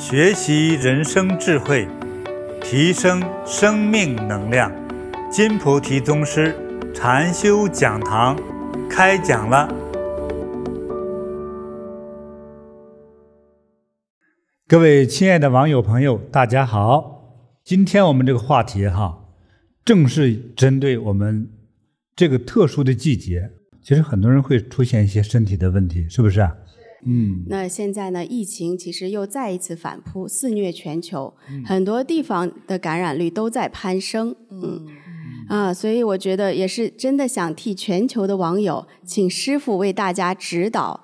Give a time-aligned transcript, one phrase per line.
[0.00, 1.86] 学习人生智慧，
[2.62, 4.72] 提升生命能量。
[5.30, 6.56] 金菩提宗师
[6.94, 8.34] 禅修讲堂
[8.88, 9.68] 开讲了。
[14.66, 17.52] 各位亲爱的网友朋友，大家好。
[17.62, 19.26] 今天我们这个话题哈，
[19.84, 21.50] 正是针对我们
[22.16, 23.50] 这个特殊的季节。
[23.82, 26.48] 其实很多人会出现一些身体的问题，是不是？
[27.04, 34.36] 嗯，那现在呢，疫情其实又再一次反扑，肆虐全球，很多地方的感染率都在攀升。
[34.50, 34.86] 嗯，
[35.48, 41.02] 啊，所以我觉得也是真的想替全球的网友，请师傅为大家指导，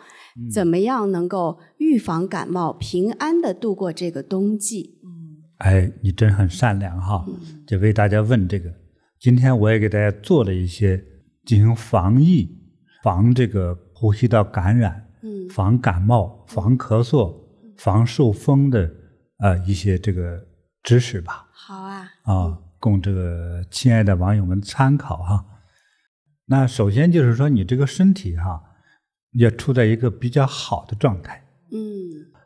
[0.52, 4.98] 怎么样能够预防感冒，平安的度过这个冬季。
[5.02, 7.24] 嗯，哎，你真很善良哈，
[7.66, 8.70] 就为大家问这个。
[9.18, 11.02] 今天我也给大家做了一些
[11.46, 12.54] 进行防疫，
[13.02, 15.05] 防这个呼吸道感染。
[15.50, 17.34] 防感冒、防咳嗽、
[17.76, 18.90] 防受风的
[19.38, 20.46] 呃一些这个
[20.82, 21.48] 知识吧。
[21.52, 22.08] 好啊。
[22.22, 25.44] 啊，供这个亲爱的网友们参考哈。
[26.46, 28.62] 那首先就是说，你这个身体哈，
[29.32, 31.44] 要处在一个比较好的状态。
[31.72, 31.78] 嗯。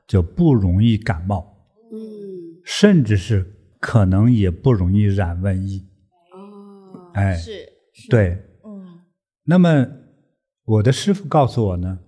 [0.06, 1.56] 就不容易感冒。
[1.92, 2.60] 嗯。
[2.64, 5.86] 甚至是可能也不容易染瘟疫。
[6.32, 7.10] 哦。
[7.14, 7.34] 哎。
[7.34, 7.50] 是。
[8.08, 8.42] 对。
[8.64, 9.00] 嗯。
[9.44, 9.86] 那么
[10.64, 11.98] 我的师傅告诉我呢。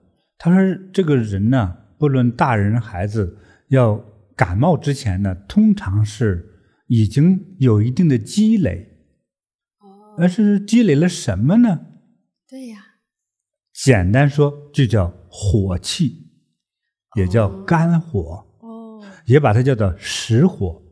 [0.44, 3.96] 他说：“这个人呢，不论大人孩子，要
[4.34, 8.88] 感冒之前呢，通常是已经有一定的积累。
[9.78, 11.86] 哦，而是积累了什么呢？
[12.48, 12.84] 对呀。
[13.72, 16.32] 简单说，就叫火气，
[17.14, 18.44] 也叫肝火。
[18.62, 20.82] 哦，也把它叫做食火。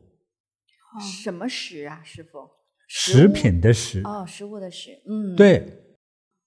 [1.00, 2.48] 什么食啊，师傅？
[2.86, 4.00] 食品的食。
[4.04, 4.90] 哦，食物的食。
[5.08, 5.96] 嗯，对，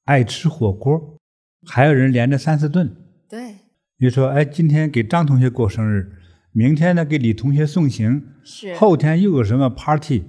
[0.06, 1.20] 爱吃火锅。”
[1.66, 2.96] 还有人连着三四顿，
[3.30, 3.56] 对。
[3.98, 6.12] 比如说，哎，今天给张同学过生日，
[6.52, 8.76] 明天呢给李同学送行，是。
[8.76, 10.26] 后天又有什么 party，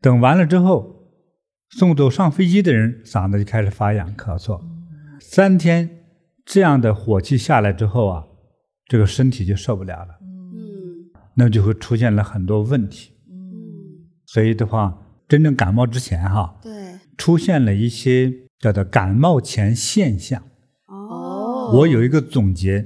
[0.00, 1.10] 等完了之后，
[1.68, 5.90] 送走上飞机的人嗓子就开始发痒咳嗽，嗯、三天
[6.46, 8.24] 这样的火气下来之后啊，
[8.86, 14.96] 这个身体就受不了了，嗯，那就会出现了很多问题，嗯，所以的话，
[15.28, 16.72] 真正感冒之前哈，对，
[17.18, 20.42] 出现了一些叫做感冒前现象。
[21.72, 22.84] 我有一个总结，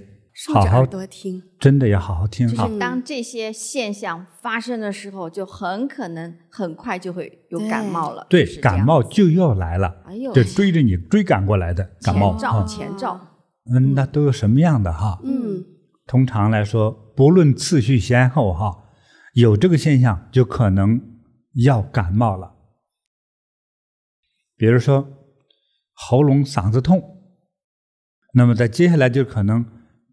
[0.53, 2.47] 好好多听，真的要好好听。
[2.47, 8.27] 就是当这些现象发生的时候，就很可能很快就会有感冒了。
[8.31, 12.33] 对，感冒就要来了，哎呦，就追着你追赶过来的感冒。
[12.33, 13.21] 前兆，前兆。
[13.71, 15.21] 嗯，那都有什么样的哈？
[15.25, 15.65] 嗯，
[16.07, 18.85] 通常来说，不论次序先后哈，
[19.35, 21.01] 有这个现象就可能
[21.65, 22.55] 要感冒了。
[24.57, 25.09] 比如说，
[25.93, 27.18] 喉咙、嗓子痛。
[28.35, 29.65] 那么在接下来就可能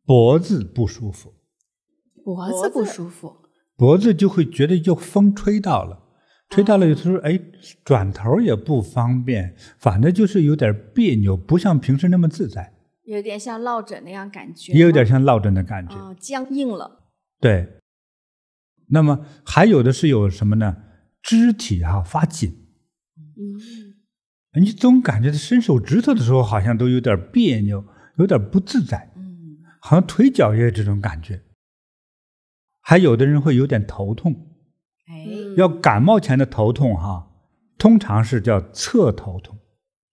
[0.06, 1.34] 脖子不舒服，
[2.24, 3.36] 脖子不舒服，
[3.76, 6.02] 脖子就会觉得就风吹到了，
[6.50, 7.40] 吹到了有时候哎
[7.84, 12.74] 转头也不方便，反正就是有点别扭，不像平时那么自在，
[13.04, 17.10] 有点像落枕那样感觉，也有点像落枕的感觉，哦，僵硬了。
[17.42, 17.80] 对，
[18.90, 20.78] 那么还有的是有什么呢？
[21.22, 22.50] 肢体哈、啊、发紧，
[23.18, 27.84] 嗯，你总感觉伸手指头的时候好像都有点别扭。
[28.18, 31.42] 有点不自在，嗯，好像腿脚也有这种感觉。
[32.82, 34.32] 还有的人会有点头痛，
[35.08, 35.28] 哎，
[35.58, 37.28] 要感冒前的头痛哈，
[37.78, 39.58] 通常是叫侧头痛，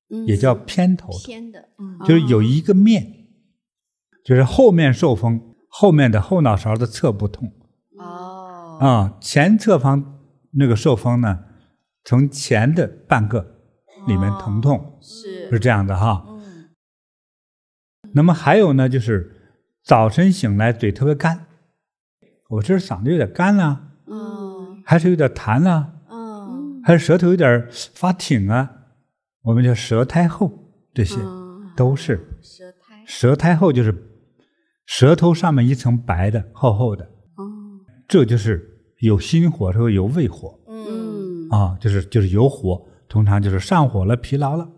[0.08, 3.06] 嗯，也叫偏头痛，偏的，嗯，就是有一个面，哦，
[4.24, 7.52] 就是后面受风，后面的后脑勺的侧部痛，
[7.98, 10.20] 哦，啊，前侧方
[10.52, 11.44] 那个受风呢，
[12.04, 13.58] 从前的半个
[14.06, 15.50] 里面疼痛，哦，是。
[15.50, 16.26] 是这样的哈。
[18.14, 21.46] 那么还有呢，就是早晨醒来嘴特别干，
[22.50, 28.70] 我这嗓子有点干了，嗯，还是有点痰了，嗯，还是舌头有点发挺啊，
[29.42, 30.52] 我们叫舌苔厚，
[30.92, 31.16] 这些
[31.76, 33.94] 都是舌苔，舌苔厚就是
[34.86, 37.04] 舌头上面一层白的厚厚的，
[37.38, 38.68] 嗯，这就是
[39.00, 44.70] 有心火，或有胃火，嗯，啊，就是就是有火，通常就是上火了、疲劳了，嗯，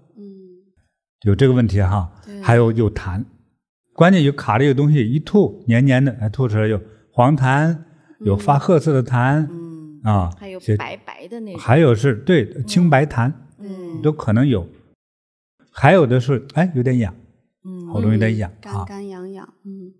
[1.25, 2.11] 有这个问题哈。
[2.43, 3.25] 还有有痰，
[3.93, 6.81] 关键有卡着有东西一吐黏黏的，还吐出来有
[7.11, 7.77] 黄痰，
[8.21, 9.75] 有发褐色的痰，嗯。
[10.05, 14.69] 啊，还有白白的那种，还有是对清白痰，嗯，都可能有，
[15.71, 17.15] 还有的是哎有点痒，
[17.65, 19.95] 嗯，喉咙有点痒，干干痒痒，嗯，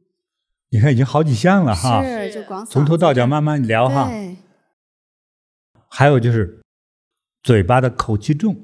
[0.69, 4.11] 你看已经好几项了哈，是就光从头到脚慢慢聊哈，
[5.89, 6.61] 还有就是
[7.43, 8.55] 嘴巴的口气重。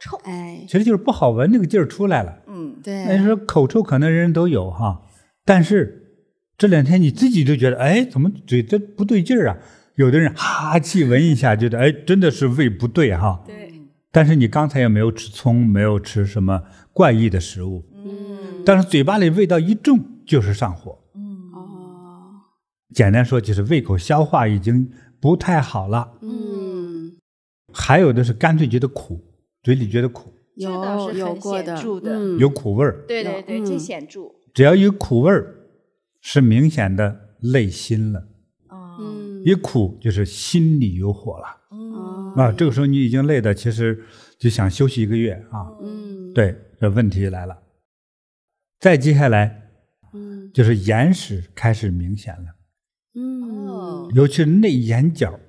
[0.00, 2.42] 臭，哎，其实就是不好闻，那个劲儿出来了。
[2.46, 3.04] 嗯，对。
[3.06, 5.02] 那你说口臭可能人人都有哈，
[5.44, 6.22] 但是
[6.58, 9.58] 这两天你自己就觉得，哎，怎么嘴这不对劲儿啊？
[9.96, 13.42] 有的人哈气闻一下，觉得哎，真的是胃不对哈。
[13.46, 13.72] 对。
[14.12, 17.84] 但是你刚才也没有吃葱，没有吃什么怪异的食物。
[17.94, 18.62] 嗯。
[18.64, 20.98] 但是嘴巴里味道一重，就是上火。
[21.14, 22.42] 嗯哦。
[22.94, 24.90] 简单说，就是胃口消化已经
[25.20, 26.12] 不太好了。
[26.22, 27.16] 嗯。
[27.72, 29.20] 还有的是干脆觉得苦，
[29.66, 30.32] 嘴里觉得苦。
[30.54, 31.74] 有有过的，
[32.04, 33.04] 嗯、有苦味儿。
[33.08, 34.32] 对对对，真显著。
[34.54, 35.56] 只要有苦味儿，
[36.20, 38.28] 是明显的累心了。
[38.70, 41.46] 嗯，一苦就是心里有火了。
[41.72, 44.00] 嗯啊，这个时候你已经累的，其实
[44.38, 45.66] 就想休息一个月啊。
[45.82, 47.58] 嗯，对，这问题来了。
[48.78, 49.68] 再接下来，
[50.14, 52.46] 嗯，就是眼屎开始明显了。
[53.16, 55.40] 嗯，尤其是内眼角，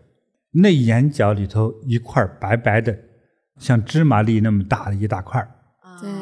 [0.53, 2.97] 内眼角里头一块白白的。
[3.57, 5.49] 像芝麻粒那么大的一大块儿，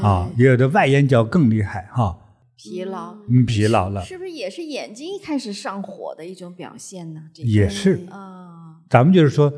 [0.01, 2.17] 啊，也有的外眼角更厉害哈，
[2.55, 7.29] 疲劳，嗯，疲劳了，是不是也是眼睛开始上火的一种表现呢？
[7.35, 8.07] 也是。
[8.09, 9.53] 啊，咱们就是说，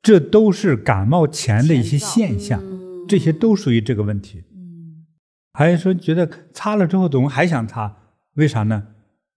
[0.00, 2.62] 这都是感冒前的一些现象，
[3.08, 4.44] 这些都属于这个问题。
[4.52, 5.06] 嗯，
[5.52, 7.96] 还有说觉得擦了之后怎么还想擦？
[8.34, 8.88] 为啥呢？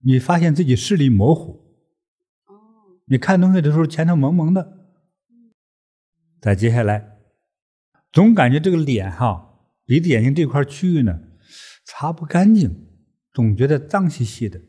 [0.05, 1.59] 你发现自己视力模糊，
[2.45, 2.53] 哦，
[3.07, 4.77] 你看东西的时候前头蒙蒙的，
[6.39, 7.08] 再接下来。
[8.11, 9.53] 总感觉这个脸哈，
[9.85, 11.19] 鼻子眼睛这块区域呢，
[11.85, 12.87] 擦不干净，
[13.33, 14.59] 总觉得脏兮兮的。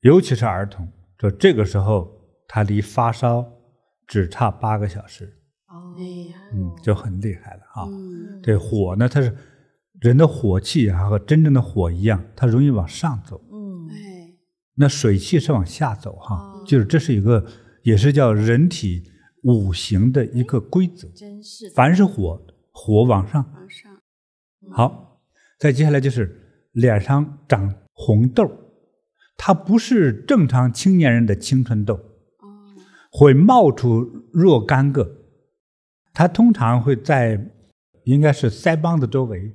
[0.00, 2.10] 尤其是儿童，说这个时候
[2.48, 3.44] 他离发烧
[4.06, 5.26] 只差八个小时。
[5.68, 7.84] 哦，哎，嗯，就很厉害了啊。
[7.86, 9.36] 嗯，这火呢，它是
[10.00, 13.42] 人的火气啊，和真正的火一样，它容易往上走。
[13.52, 14.32] 嗯，哎，
[14.76, 17.44] 那水气是往下走哈，就是这是一个，
[17.82, 19.02] 也是叫人体
[19.42, 21.08] 五行的一个规则。
[21.08, 22.42] 真是，凡是火。
[22.78, 23.90] 火往上，往上，
[24.70, 25.22] 好，
[25.58, 28.46] 再接下来就是脸上长红痘，
[29.38, 31.98] 它不是正常青年人的青春痘，
[33.10, 35.10] 会冒出若干个，
[36.12, 37.50] 它通常会在
[38.04, 39.50] 应该是腮帮子周围，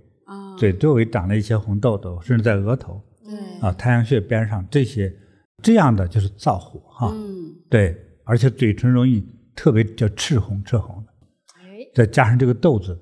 [0.58, 5.14] 嘴周围长了一些红痘痘，甚至在额头，对，啊，太阳穴边上这些，
[5.62, 7.56] 这样的就是燥火哈，嗯。
[7.70, 7.96] 对，
[8.26, 9.24] 而且嘴唇容易
[9.56, 11.14] 特别叫赤红赤红的，
[11.94, 13.00] 再加上这个痘子。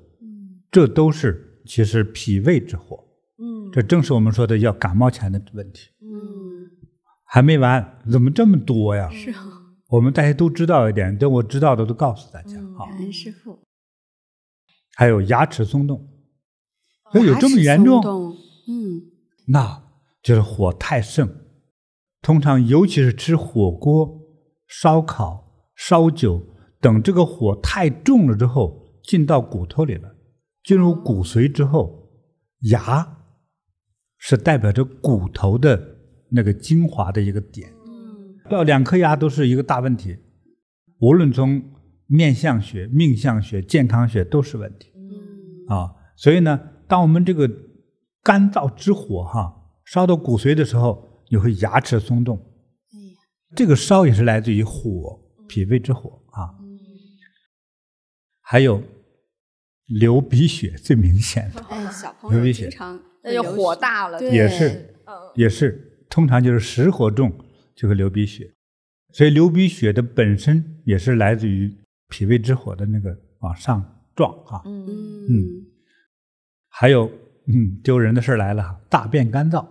[0.72, 3.04] 这都是其实脾胃之火，
[3.38, 6.70] 嗯，这正是我们说的要感冒前的问题，嗯，
[7.24, 9.10] 还没完，怎么这么多呀？
[9.10, 9.46] 是啊，
[9.90, 12.86] 我们大家都知道一点，等我知道的都告诉大家啊。
[12.88, 13.60] 感恩师傅，
[14.96, 16.08] 还有牙齿松动，
[17.14, 18.04] 哎，有这么严重？
[18.68, 19.02] 嗯，
[19.48, 19.84] 那
[20.22, 21.28] 就是火太盛，
[22.22, 24.20] 通常尤其是吃火锅、
[24.68, 26.42] 烧烤、烧酒
[26.80, 28.78] 等，这个火太重了之后。
[29.02, 30.14] 进到骨头里了，
[30.70, 32.12] 进入骨髓之后，
[32.70, 33.24] 牙
[34.18, 35.98] 是代表着骨头的
[36.30, 37.72] 那个精华的一个点。
[37.88, 40.20] 嗯，到两颗牙都是一个大问题，
[41.00, 41.60] 无论从
[42.06, 44.92] 面相学、命相学、健康学都是问题。
[44.94, 47.50] 嗯，啊，所以呢，当我们这个
[48.22, 52.38] 干燥之火哈烧到骨髓的时候，你会牙齿松动。
[52.38, 53.18] 哎呀，
[53.56, 56.54] 这个烧也是来自于火，脾胃之火啊。
[56.62, 56.78] 嗯，
[58.42, 58.84] 还有。
[59.90, 64.94] 流鼻血最明显的，哎，小朋友经常那就火大了，也是，
[65.36, 67.34] 也是，通常就是实火重
[67.76, 68.54] 就会流鼻血，
[69.14, 71.76] 所以流鼻血的本身也是来自于
[72.08, 73.84] 脾胃之火的那个往上
[74.16, 74.86] 撞啊，嗯
[75.28, 75.66] 嗯，
[76.70, 77.12] 还有
[77.48, 79.66] 嗯丢人的事来了，大便干燥，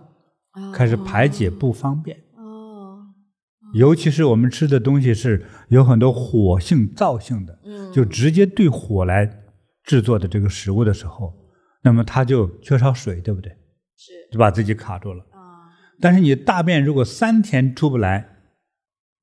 [0.73, 3.07] 开始排解不方便，哦，
[3.73, 9.38] 尤其是我们吃的东西是有很多火性燥性的，嗯，就直接对火来。
[9.89, 11.33] 制作的这个食物的时候，
[11.81, 13.51] 那么它就缺少水，对不对？
[13.97, 15.23] 是，就把自己卡住了。
[15.31, 15.65] 啊，
[15.99, 18.29] 但是你大便如果三天出不来，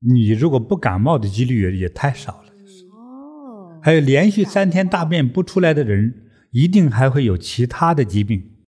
[0.00, 2.50] 你如果不感冒的几率也也太少了。
[2.92, 8.64] 哦，还有连续三天大便不出来的人，一定还会有其他的疾病。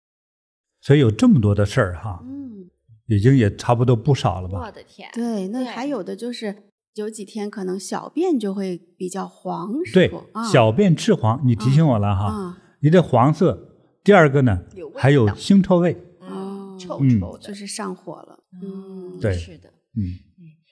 [0.80, 2.70] 所以有这么多的事儿哈，嗯，
[3.08, 4.60] 已经也差不多不少了吧？
[4.60, 6.71] 我的天，对，那还有的就是。
[6.94, 10.10] 有几天可能小便就会比较黄，对，
[10.52, 12.58] 小便赤黄，你提醒我了哈。
[12.80, 14.58] 你的黄色，第二个呢，
[14.96, 18.44] 还有腥臭味，哦，臭臭的，就是上火了。
[18.62, 20.20] 嗯，对，是的，嗯。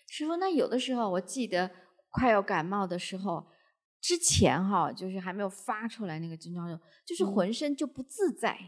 [0.09, 1.71] 师傅，那有的时候我记得
[2.11, 3.47] 快要感冒的时候，
[4.03, 6.69] 之前哈，就是还没有发出来那个症状，
[7.07, 8.59] 就是浑身就不自在，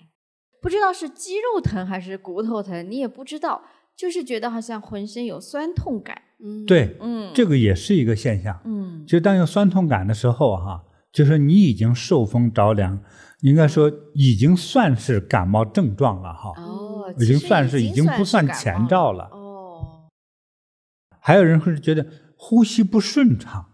[0.62, 3.62] 不知道是肌肉疼还是骨头疼，你也不知道。
[4.02, 10.82] 就是觉得好像浑身有酸痛感，嗯，对，嗯，这个也是一个现象，嗯，就当有酸痛感的时候哈，
[11.12, 12.98] 就是你已经受风着凉，
[13.42, 20.08] 应该说已经算是感冒症状了哈，哦，已经算是已经不算前兆了，哦，
[21.20, 22.04] 还有人会觉得
[22.36, 23.66] 呼吸不顺畅，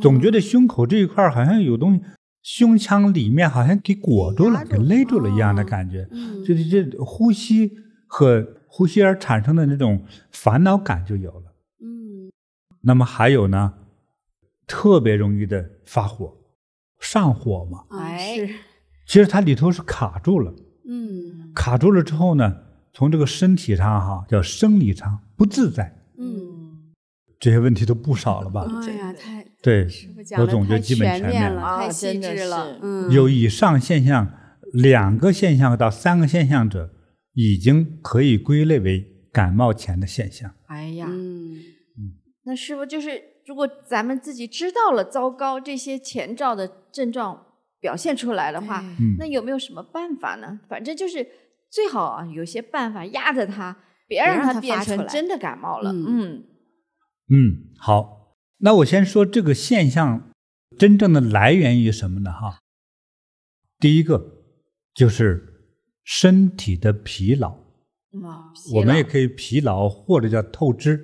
[0.00, 2.02] 总觉得胸口这一块好像有东西，
[2.44, 6.08] 胸腔里面好像给裹住了，给勒住了一样的感觉。
[6.46, 6.96] 就是这。
[7.04, 7.72] 呼吸
[8.06, 11.52] 和呼吸而产生的那种烦恼感就有了。
[11.80, 12.30] 嗯，
[12.82, 13.74] 那么还有呢，
[14.66, 16.36] 特别容易的发火，
[17.00, 17.84] 上火嘛。
[17.90, 18.54] 哎，是。
[19.06, 20.54] 其实它里头是卡住了。
[20.86, 22.56] 嗯，卡住了之后呢，
[22.92, 25.96] 从这个身体上哈，叫生理上不自在。
[26.18, 26.92] 嗯，
[27.40, 28.66] 这些问题都不少了吧？
[28.86, 29.88] 哎呀，太对，
[30.38, 32.78] 我总觉得基本全面了，太细致了。
[32.80, 34.30] 嗯，有以上现象
[34.72, 36.92] 两个现象到三个现象者，
[37.38, 40.52] 已经可以归类为感冒前的现象。
[40.66, 41.52] 哎呀，嗯
[41.96, 47.44] 嗯，那师傅就是，如果咱们自己知道了糟糕这些前兆的症状。
[47.80, 48.84] 表现出来的话，
[49.20, 50.58] 那有没有什么办法呢？
[50.68, 51.24] 反正就是
[51.70, 53.76] 最好啊，有些办法压着它，
[54.08, 55.92] 别让它变成真的感冒了。
[55.92, 56.42] 嗯
[57.32, 60.32] 嗯，好，那我先说这个现象
[60.76, 62.32] 真正的来源于什么呢？
[62.32, 62.58] 哈，
[63.78, 64.42] 第一个
[64.92, 65.47] 就是
[66.10, 67.54] 身体的疲劳。
[68.74, 70.98] 我们也可以疲劳或者叫透支。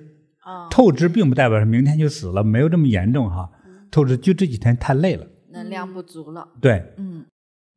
[0.70, 3.50] 透支并不代表是明天就死了，没有这么严重哈。
[3.90, 5.26] 透支就这几天太累了。
[5.50, 7.26] 能量不足了，对，嗯，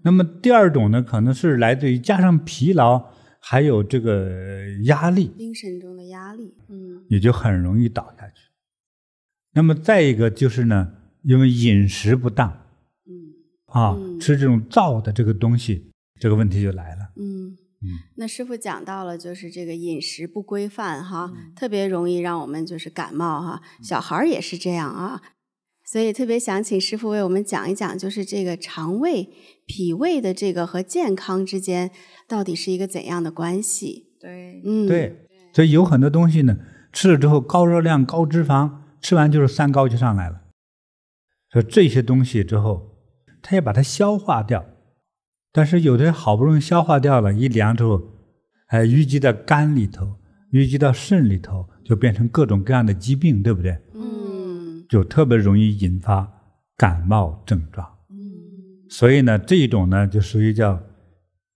[0.04, 8.36] 那么第二种呢，可能是来自于加上疲劳，还有这个压力，精神中的压力，嗯，也就很容易倒下去。
[9.54, 10.94] 那么再一个就是呢，
[11.24, 12.50] 因为饮食不当，
[13.06, 13.12] 嗯，
[13.66, 17.50] 啊，嗯、吃这种燥的这个东西，这个问题就来了，嗯
[17.82, 17.90] 嗯。
[18.16, 25.22] 那师傅讲到了，就是这个饮食不规范哈，嗯、特别容易让我们就是感冒哈，小孩也是这样啊。
[25.86, 29.30] 所以特别想请师傅为我们讲一讲，就是这个肠胃、
[29.66, 31.92] 脾胃的这个和健康之间
[32.28, 34.12] 到底是一个怎样的关系？
[34.20, 36.58] 对，嗯，对，所以有很多东西呢，
[36.92, 38.70] 吃了之后高热量、高脂肪，
[39.02, 40.42] 吃完就是三高就上来了。
[41.54, 42.98] 说这些东西之后，
[43.42, 44.66] 它要把它消化掉，
[45.58, 48.00] 但是有的人好不容易消化掉了，一凉之后，
[48.68, 50.06] 哎，淤积到肝里头，
[50.52, 53.76] 淤积到肾里头，就变成各种各样的疾病，对不对？
[54.88, 56.32] 就特别容易引发
[56.78, 60.80] 感冒症状，嗯，所以呢，这一种呢就属于叫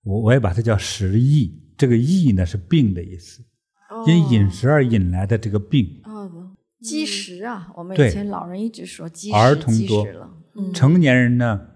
[0.03, 3.43] 我我也把它叫食疫，这个疫呢是病的意思，
[3.91, 6.01] 哦、因饮食而引来的这个病。
[6.05, 10.07] 哦，积食啊，我们以前老人一直说积食，儿童多，
[10.55, 11.67] 嗯、成年人呢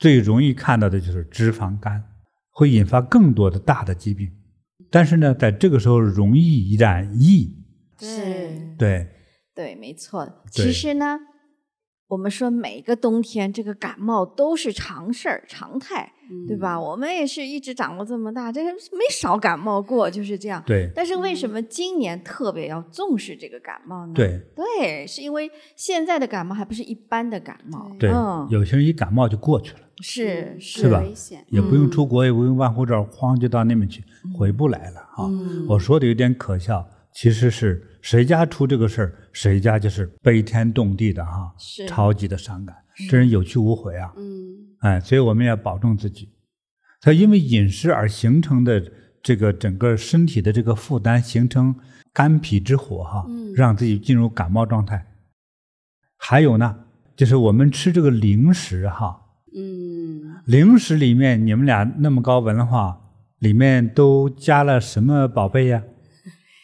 [0.00, 2.02] 最容易看到的就是脂肪肝，
[2.50, 4.28] 会引发更多的大的疾病，
[4.90, 7.54] 但是呢，在这个时候容易染疫，
[7.96, 9.06] 对对。
[9.52, 10.42] 对，没错。
[10.50, 11.26] 其实呢，对
[12.10, 16.78] 我们说每个冬天这个感冒都是常事儿、常态，嗯、对吧？
[16.78, 20.60] 我们也是一直长到这么大，这没少感冒过，就是这样。
[20.66, 20.90] 对。
[20.92, 24.12] 但是为什么今年特别要重视这个感冒呢？
[24.12, 24.40] 对。
[24.56, 27.88] 对，是因为现在的感冒还不是一般的感冒。
[27.96, 28.10] 对。
[28.10, 29.80] 嗯、有些人一感冒就过去了。
[30.02, 31.00] 是是吧？
[31.48, 34.02] 也不用出国，也不用办护照，慌就到那边去，
[34.36, 35.28] 回不来了啊。
[35.28, 36.88] 嗯、我说的有点可笑，
[37.20, 37.86] 其实是。
[38.00, 42.74] 谁家出这个事儿，谁家就是悲天动地的哈，是超级的伤感，
[43.10, 44.10] 这人有去无回啊。
[44.16, 46.30] 嗯，哎，所以我们要保重自己。
[47.02, 48.82] 他因为饮食而形成的
[49.22, 51.74] 这个整个身体的这个负担，形成
[52.14, 55.08] 肝脾之火哈，让自己进入感冒状态。
[56.16, 56.74] 还有呢，
[57.14, 59.20] 就是我们吃这个零食哈，
[59.54, 62.98] 嗯，零食里面你们俩那么高文化，
[63.40, 65.82] 里面都加了什么宝贝呀？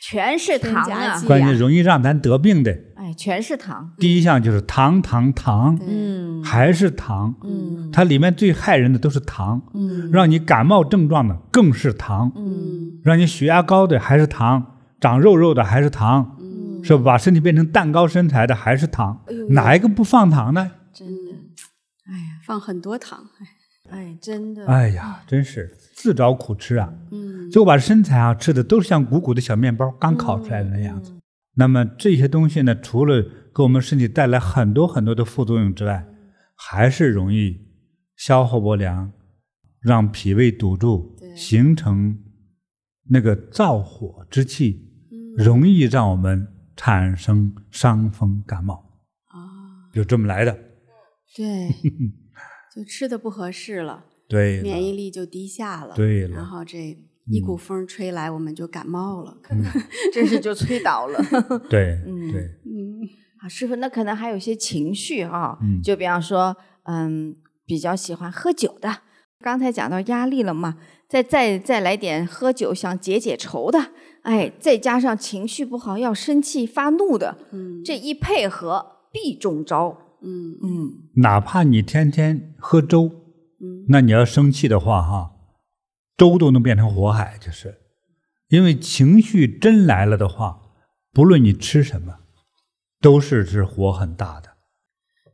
[0.08, 1.20] 全是糖啊！
[1.26, 3.90] 关键容易让咱得病的，哎，全是糖。
[3.98, 20.70] 第一项就是糖，糖，糖，嗯，还是糖，嗯，它里面最害人的都是糖，嗯，让你感冒症状的更是糖，嗯，让你血压高的还是糖，长肉肉的还是糖，嗯，是不把身体变成蛋糕身材的还是糖，哪一个不放糖呢？
[20.94, 21.32] 真的，
[22.06, 23.46] 哎呀，放很多糖，哎，
[24.20, 25.76] 真的，哎呀，真是。
[25.94, 26.92] 自找苦吃啊！
[27.10, 31.10] 嗯，就把身材啊吃的都是像鼓鼓的小面包，刚烤出来的那样子。
[31.10, 31.22] 嗯、
[31.54, 33.22] 那么这些东西呢，除了
[33.54, 36.06] 给我们身体带来很多很多的副作用之外，
[36.54, 37.60] 还是容易
[38.14, 39.10] 消化不良，
[39.80, 42.18] 让脾胃堵住，形成
[43.08, 48.74] 那个燥火之气，嗯、容易让我们产生伤风感冒。
[49.28, 50.56] 啊，就这么来的。
[51.34, 51.68] 对，
[52.76, 54.04] 就吃的不合适了。
[54.28, 55.94] 对，免疫力就低下了。
[55.96, 56.94] 对了，然后这
[57.30, 59.38] 一股风吹来，我们就感冒了，
[60.12, 61.18] 真是就吹倒了。
[61.70, 63.00] 对，嗯，对，嗯，
[63.40, 66.54] 好，师傅，那可能还有些情绪啊，就比方说，
[66.84, 68.98] 嗯，比较喜欢喝酒的，
[69.40, 70.76] 刚才讲到压力了嘛，
[71.08, 73.92] 再再再来点喝酒想解解愁的
[74.22, 80.02] 哎，再加上情绪不好要生气发怒的，嗯这一配合必中招。
[80.26, 80.92] 嗯嗯，
[81.22, 83.08] 哪怕你天天喝粥，
[83.60, 85.30] 嗯那你要生气的话，哈，
[86.16, 87.78] 粥都能变成火海，就是
[88.48, 90.60] 因为情绪真来了的话，
[91.12, 92.18] 不论你吃什么，
[93.00, 94.56] 都是是火很大的。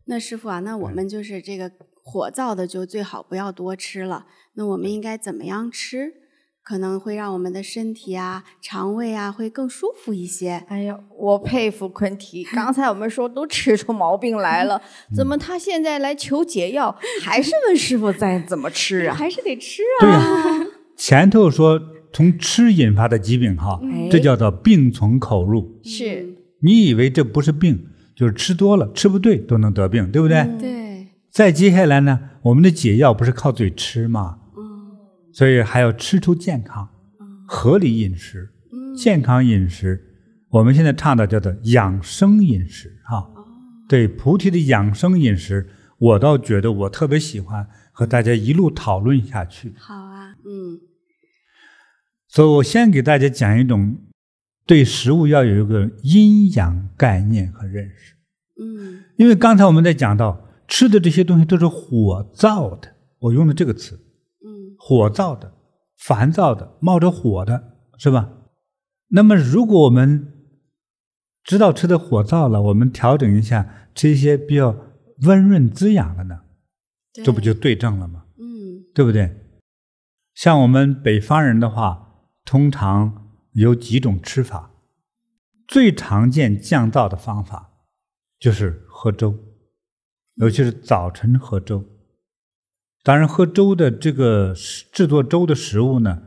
[0.04, 1.72] 那师傅啊，那我们就是这个
[2.02, 4.26] 火燥的，就最好不要多吃了。
[4.54, 6.12] 那我们应该怎么样吃，
[6.64, 10.62] 可能会让我们的身体啊、肠胃啊会更舒服一些？
[10.69, 12.45] 哎呀，我佩服坤提。
[12.45, 14.81] 刚才我们说都吃出毛病来了，
[15.14, 19.14] 怎么他现在来求解药，还是问师傅再怎么吃啊？
[19.19, 20.59] 还是得吃啊对啊。
[20.61, 20.66] 呀，
[20.97, 21.81] 前头说
[22.12, 25.81] 从吃引发的疾病，哈，哎这叫做病从口入。
[25.83, 30.47] 是，你以为这不是病，就是吃多了，吃不对都能得病，对不对？
[30.61, 34.38] 对，再接下来呢，我们的解药不是靠嘴吃吗？
[35.32, 36.88] 嗯所以还要吃出健康，
[37.46, 38.50] 合理饮食，
[38.96, 39.98] 健康饮食。
[40.50, 43.26] 我们现在倡导叫做养生饮食，哈。
[43.88, 49.74] 对菩提的养生饮食，我倒觉得我特别喜欢和大家一路讨论下去。
[49.78, 50.80] 好啊，嗯
[52.28, 53.98] 所以我先给大家讲一种
[54.66, 58.14] 对食物要有一个阴阳概念和认识。
[58.62, 64.12] 嗯因为刚才我们在讲到吃的这些东西都是火造的，我用的这个词，嗯
[64.84, 65.54] 火燥的、
[65.96, 68.32] 烦躁的、冒着火的，是吧？
[69.10, 70.48] 那么如果我们
[71.44, 74.74] 知道吃的火燥了，我们调整一下，吃一些比较
[75.22, 76.40] 温润滋养的呢，
[77.12, 78.24] 这不就对症了吗？
[78.38, 79.38] 嗯对不对？
[80.34, 84.72] 像我们北方人的话，通常有几种吃法，
[85.68, 87.70] 最常见降燥的方法
[88.40, 89.38] 就是喝粥，
[90.34, 91.84] 尤其是早晨喝粥。
[93.04, 94.54] 当然，喝粥的这个
[94.92, 96.23] 制作粥的食物呢，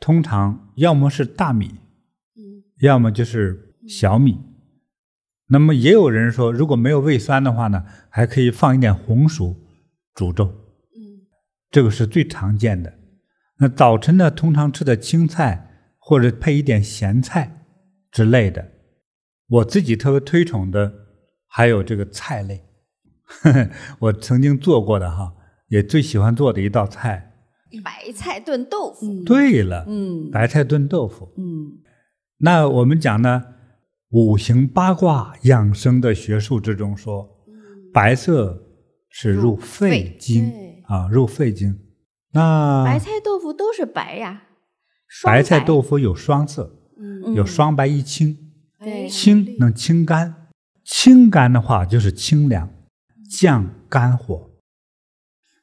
[0.00, 1.68] 通常要么是大米，
[2.36, 4.38] 嗯要么就是小米。
[5.48, 9.54] 那么也有人说，如果没有胃酸的话呢，还可以放一点红薯
[10.14, 10.46] 煮粥。
[10.46, 11.30] 嗯
[11.70, 12.92] 这个是最常见的。
[13.58, 17.64] 那早晨呢，通常吃的青菜或者配一点咸菜
[18.10, 18.72] 之类的。
[19.48, 20.92] 我自己特别推崇的
[21.46, 22.64] 还有这个菜类，
[23.24, 25.32] 呵 呵我曾经做过的哈，
[25.68, 27.32] 也最喜欢做的一道菜。
[27.84, 29.06] 白菜炖豆腐。
[29.06, 31.32] 嗯，对了，嗯白菜炖豆腐。
[31.36, 31.82] 嗯
[32.38, 33.44] 那我们讲呢，
[34.10, 37.28] 五行八卦养生的学术之中说，
[37.92, 38.62] 白色
[39.08, 41.78] 是入肺经对啊，入肺经。
[42.32, 44.42] 那白菜豆腐都是白呀，
[45.06, 48.36] 双白菜豆腐有双色，嗯有双白一青，
[48.78, 50.48] 对清能清肝，
[50.84, 52.70] 清肝的话就是清凉，
[53.30, 54.45] 降肝火。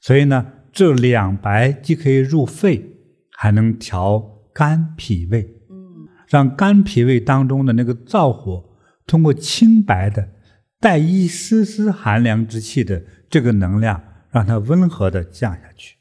[0.05, 2.97] 所以呢，这两白既可以入肺，
[3.31, 4.21] 还能调
[4.53, 8.65] 肝脾胃，嗯让肝脾胃当中的那个燥火，
[9.07, 10.27] 通过清白的
[10.81, 15.95] 带一丝丝寒凉之气的这个能量，让它温和的降下去。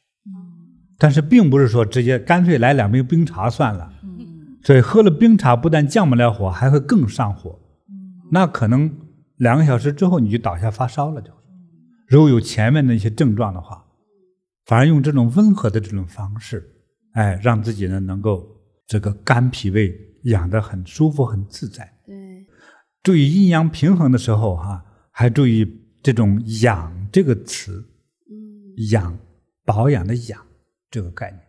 [0.98, 3.92] 但是并不是说直接干脆来两杯冰茶算了。
[4.02, 7.56] 嗯所以喝了冰茶不但降不了火，还会更上火。
[8.32, 8.92] 那可能
[9.36, 11.30] 两个小时之后你就倒下发烧了就。
[12.08, 13.84] 如果有前面的一些症状的话，
[14.64, 16.62] 反而用这种温和的这种方式，
[17.14, 18.46] 哎，让自己呢能够
[18.86, 19.92] 这个肝脾胃
[20.24, 21.92] 养得很舒服、很自在。
[22.06, 22.46] 对，
[23.02, 25.66] 注意阴阳平衡的时候哈、还注意
[26.02, 27.84] 这种“养”这个词，
[28.30, 29.18] 嗯，养
[29.64, 30.40] 保养的“养”
[30.90, 31.40] 这个概念。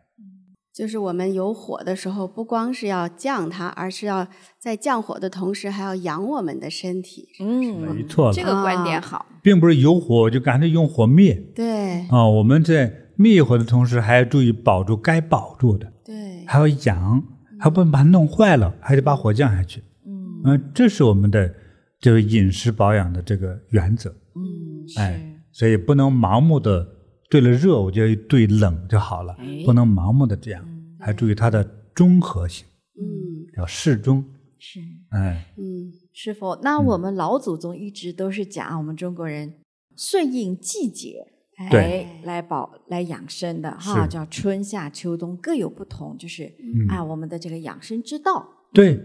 [0.74, 4.28] 就是我们有火的时候，不光是要降它，而是要
[4.60, 7.28] 在降火的同时，还要养我们的身体。
[7.40, 9.28] 嗯没嗯，错，这个观点好。
[9.44, 11.36] 并不是有火就赶紧用火灭。
[11.54, 17.24] 对啊、我们在灭火的同时，还要注意保住该保住的，对，还要养，
[17.60, 19.82] 还不能把它弄坏了，还得把火降下去。
[20.06, 20.42] 嗯。
[20.46, 21.54] 嗯、这是我们的
[22.00, 24.10] 这个饮食保养的这个原则。
[24.36, 26.88] 嗯，哎，所以不能盲目的
[27.30, 29.64] 对了热我就对冷就好了，哎。
[29.66, 30.66] 不能盲目的这样，
[31.00, 32.66] 还注意它的中和性，
[33.00, 33.48] 嗯。
[33.58, 34.24] 要适中。
[34.60, 34.80] 是。
[35.10, 39.56] 哎，嗯师傅，那我们老祖宗一直都是讲我们中国人
[39.96, 41.33] 顺应季节，
[41.70, 48.48] 对哎，来保来养生的哈，叫春夏秋冬各有不同，就是嗯啊，我们的这个养生之道。
[48.74, 49.00] 对，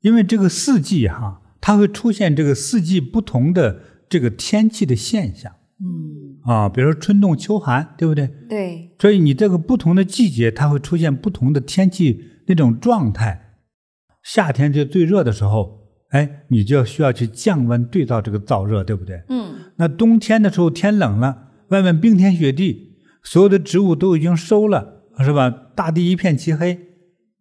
[0.00, 8.28] 因为这个四季哈，它会出现这个四季不同的这个天气的现象嗯，啊，比如说春冻秋寒，对不对？
[8.48, 13.56] 对，所以你这个不同的季节，它会出现不同的天气那种状态。
[14.22, 19.22] 夏天就最热的时候，哎，你就要需要去降温对照这个燥热，对不对？
[19.28, 25.50] 嗯那冬天的时候天冷了，外面冰天雪地，所有的植物都已经收了，是吧？
[25.74, 26.78] 大地一片漆黑，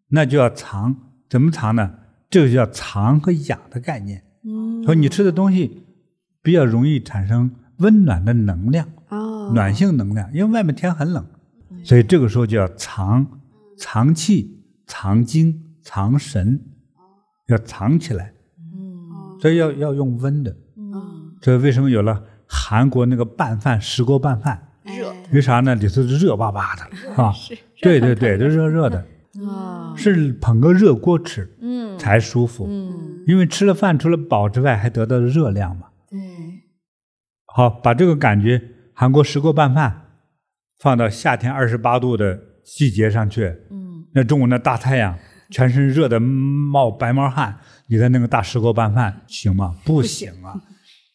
[0.10, 0.96] 那就要藏
[1.30, 1.96] 怎么藏呢？
[2.30, 4.24] 这个就叫藏和养的概念。
[4.44, 5.84] 嗯，说你吃的东西
[6.42, 11.26] 比较容易产生温暖的能量，哦，暖性能量，因为外面天很冷，
[11.84, 13.26] 所以这个时候就要藏，
[13.78, 16.62] 藏气、藏精、藏神，
[17.48, 18.34] 要藏起来。
[18.58, 20.56] 嗯，所以要要用温的。
[20.78, 24.66] 嗯，这为什么有了韩国那个拌饭石锅拌饭？
[24.84, 25.76] 热哎为啥呢？
[25.76, 26.82] 里头是热巴巴的
[27.22, 27.32] 啊！
[27.80, 29.06] 对对对，就热热的，
[29.48, 32.66] 啊，是捧个热锅吃，嗯才舒服。
[32.68, 35.88] 嗯因为吃了饭除了饱之外，还得到热量嘛。
[36.10, 36.20] 对，
[37.46, 38.60] 好，把这个感觉
[38.96, 40.08] 韩国石锅拌饭
[40.80, 45.16] 放到夏天二十八度的季节上去，嗯那中午那大太阳，
[45.52, 49.76] 全身热的冒白毛汗，你在那个大石锅拌饭行吗？
[49.86, 50.60] 不行啊！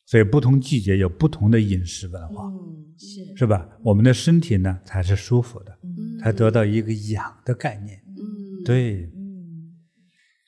[0.06, 3.68] 所以不同季节有不同的饮食文化，嗯是是吧？
[3.82, 8.00] 我们的身体呢才是舒服的，嗯才得到一个养的概念。
[8.08, 9.74] 嗯，对，嗯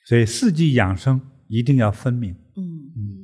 [0.05, 2.35] 所以四季养生一定要分明。
[2.55, 3.23] 嗯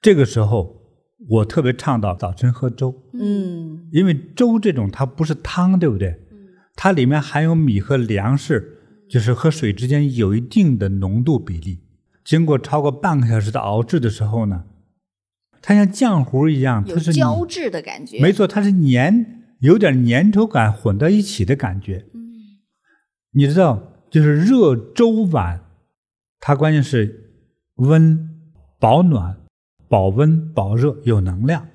[0.00, 0.80] 这个时候，
[1.28, 6.14] 我特别倡导早晨喝粥，嗯因为粥这种它不是汤，对不对？
[6.76, 8.78] 它里面含有米和粮食，
[9.10, 11.80] 就是和水之间有一定的浓度比例。
[12.24, 14.64] 经过超过半个小时的熬制的时候呢，
[15.60, 22.06] 它像浆糊一样，有它是胶质的感觉，没错，它是粘，有点粘稠感混到一起的感觉。
[23.32, 25.60] 你知道，就是热粥碗，
[26.40, 27.32] 它关键是
[27.76, 28.40] 温、
[28.78, 29.36] 保暖、
[29.88, 31.68] 保温、保热，有能量。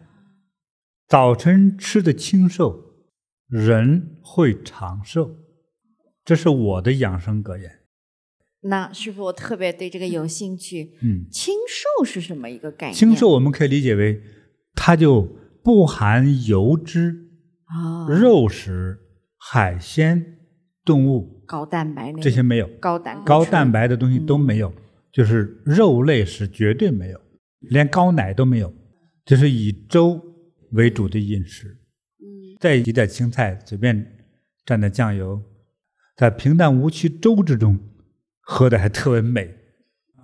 [1.07, 2.95] 早晨吃的清瘦，
[3.47, 5.35] 人会长寿，
[6.25, 7.82] 这是我的养生格言。
[8.63, 10.93] 那师傅，我特别对这个有兴趣。
[11.01, 12.93] 嗯，清瘦是什么一个概念？
[12.93, 14.21] 清瘦我们可以理解为，
[14.73, 15.21] 它就
[15.63, 17.27] 不含油脂、
[17.65, 18.99] 啊，肉食、
[19.37, 20.37] 海鲜、
[20.85, 22.67] 动物高蛋白那这些没有。
[22.79, 24.73] 高胆固醇高蛋白的东西都没有，
[25.11, 27.19] 就是肉类是绝对没有，
[27.59, 28.73] 连高奶都没有，
[29.25, 30.21] 就是以粥
[30.71, 31.67] 为主的饮食，
[32.19, 33.95] 嗯再一点青菜，随便
[34.65, 35.41] 蘸点酱油，
[36.15, 37.77] 在平淡无奇粥之中，
[38.43, 39.53] 喝的还特别美。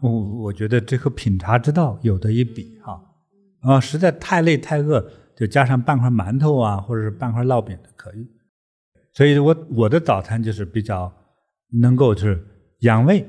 [0.01, 0.11] 我
[0.43, 3.01] 我觉得这和品茶之道有的一比哈。
[3.61, 5.05] 啊，实在太累太饿，
[5.35, 8.25] 就加上半块馒头啊，或者是半块烙饼都可以。
[9.13, 11.11] 所以我我的早餐就是比较
[11.81, 12.41] 能够就是
[12.79, 13.27] 养胃，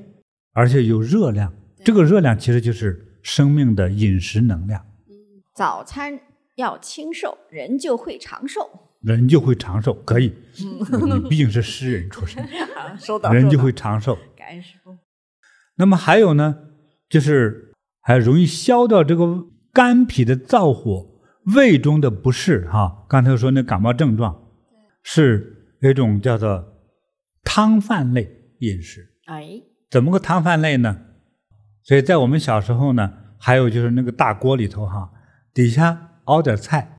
[0.53, 1.53] 而且有热量。
[1.85, 4.85] 这个热量其实就是生命的饮食能量，
[5.57, 6.21] 早餐
[6.57, 8.61] 要清瘦，人就会长寿。
[9.01, 9.95] 人就会长寿。
[10.05, 12.41] 可以，你毕竟是诗人出身，
[12.77, 14.17] 啊，收到，人就会长寿。
[15.77, 16.57] 那么还有呢，
[17.09, 21.07] 就是还容易消掉这个肝脾的燥火、
[21.55, 22.69] 胃中的不适。
[22.69, 24.51] 哈，刚才说那感冒症状，
[25.03, 26.65] 是一种叫做
[27.43, 28.29] 汤饭类
[28.61, 29.15] 饮食。
[29.27, 31.01] 哎，怎么个汤饭类呢？
[31.83, 35.11] 所以在我们小时候呢，还有就是那个大锅里头哈，
[35.55, 36.99] 底下熬点菜，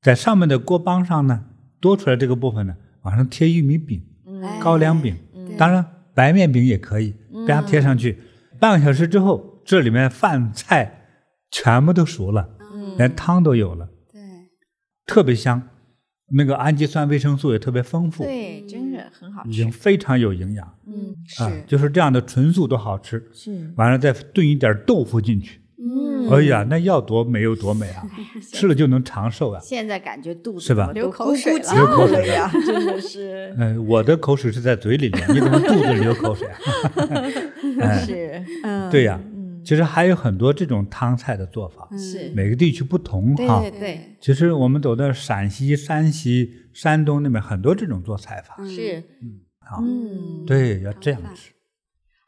[0.00, 1.46] 在上面的锅帮上呢，
[1.80, 7.14] 多出来这个部分呢，往上贴玉米饼、嗯高粱饼，对当然白面饼也可以，
[7.46, 8.18] 给它贴上去。
[8.60, 11.06] 半个小时之后，这里面饭菜
[11.50, 14.20] 全部都熟了，嗯连汤都有了，对，
[15.06, 15.70] 特别香。
[16.34, 19.70] 那个氨基酸、维生素也特别丰富，对，真是很好吃已经。
[19.70, 20.78] 非常有营养。
[20.86, 23.22] 嗯，啊是，就是这样的纯素都好吃。
[23.34, 26.30] 是，完了再炖一点豆腐进去，嗯。
[26.30, 28.02] 哎呀，那要多美有多美啊！
[28.52, 29.60] 吃了就能长寿啊！
[29.62, 30.90] 现在感觉肚子是吧？
[30.92, 31.74] 流口水了？
[31.74, 33.54] 流口水呀，真的是。
[33.58, 36.56] 嗯、我的口水是在嘴里面， 你怎么肚子里流口水啊？
[37.82, 39.60] 哎，是，嗯，对呀、嗯。
[39.64, 43.60] 其实还有很多这种汤菜的做法，是，每个地区不同哈。
[43.60, 48.56] 对对对，其实我们走到陕西、山西、山东那边，很多这种做菜法。
[48.64, 49.00] 是，
[49.60, 51.51] 好，嗯，对，要这样吃。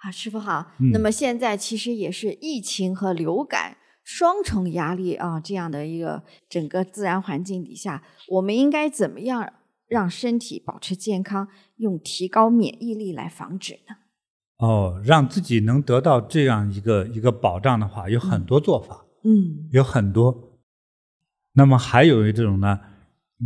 [0.05, 0.73] 啊，师傅好。
[0.79, 9.51] 嗯那么现在其实也是疫情和流感双重压力啊，这样的一个整个自然环境底下，我们应该怎么样
[9.87, 13.97] 让身体保持健康，用提高免疫力来防止呢？
[14.59, 19.07] 哦，让自己能得到这样一个一个保障的话，有很多做法。
[19.25, 20.61] 嗯有很多。
[21.55, 22.79] 那么还有一种呢，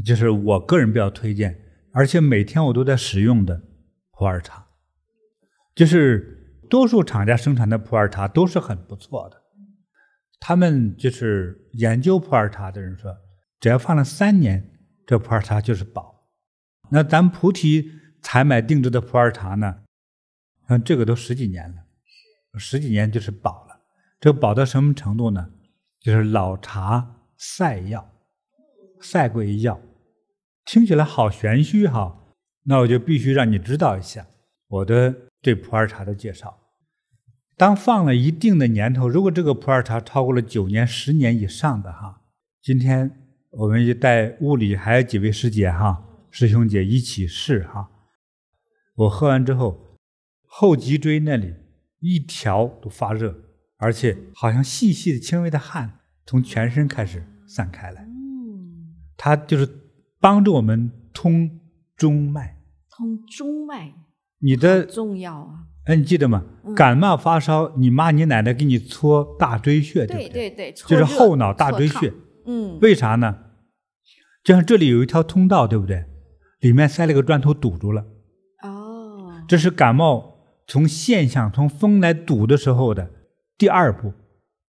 [0.05, 1.57] 就是我个人比较推荐，
[1.92, 3.62] 而且每天我都在使用的
[4.11, 4.66] 普洱茶，
[5.75, 6.38] 就是
[6.69, 9.43] 多数厂家生产的普洱茶都是很不错的。
[10.41, 13.17] 他们就是研究普洱茶的人说，
[13.59, 14.71] 只要放了三年，
[15.07, 16.29] 这普洱茶就是宝。
[16.91, 17.91] 那咱菩提
[18.23, 19.81] 采买定制的普洱茶呢，
[20.69, 21.77] 嗯，这个都十几年了，
[22.59, 23.81] 十几年就是宝了。
[24.21, 25.51] 这宝到什么程度呢？
[26.01, 28.11] 就是老茶赛药，
[29.01, 29.81] 赛过一药，
[30.65, 32.17] 听起来好玄虚哈。
[32.65, 34.27] 那我就必须让你知道一下
[34.69, 36.59] 我的对普洱茶的介绍。
[37.57, 42.22] 当放了一定的年头，如果这个普洱茶超过了九年、十年以上的哈，
[42.62, 43.11] 今天
[43.51, 47.90] 我们就带屋里还有几位师姐哈、师兄姐一起试哈。
[48.94, 49.96] 我喝完之后，
[50.46, 51.55] 后脊椎那里
[52.01, 53.35] 一条都发热，
[53.77, 58.03] 而且好像细细的、轻微的汗从全身开始散开来。
[58.03, 59.68] 嗯，它就是
[60.20, 61.59] 帮助我们通
[61.96, 62.57] 中脉。
[62.90, 63.94] 通中脉，
[64.40, 65.66] 你的重要啊！
[65.87, 66.44] 哎，你记得吗？
[66.64, 70.29] 嗯、感冒发烧，你妈、你奶奶给你搓大椎穴，对不对？
[70.29, 72.12] 对对对，就是后脑大椎穴。
[72.46, 73.37] 嗯，为啥呢？
[74.44, 76.05] 就像这里有一条通道，对不对？
[76.61, 78.05] 里面塞了个砖头堵住了。
[78.62, 80.35] 哦这是感冒
[80.66, 83.11] 从现象从风来堵的时候的
[83.57, 84.12] 第二步，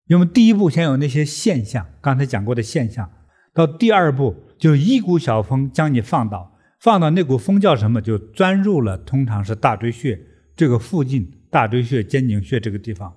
[0.07, 3.11] 因为第一步先有那些现象，刚才讲过的现象，
[3.52, 8.01] 到第二步就是一股小风将你放倒，放到那股风叫什么？
[8.01, 10.21] 就钻入了，通常是大椎穴
[10.55, 13.14] 这个附近，大椎穴、肩颈穴这个地方，